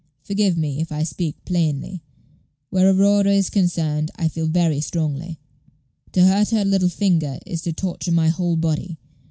[0.23, 2.01] Forgive me if I speak plainly.
[2.71, 5.37] Where Aurora is concerned, I feel very strongly.
[6.13, 8.97] To hurt her little finger is to torture my whole body.